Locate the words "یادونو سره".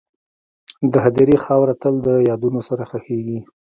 2.29-2.83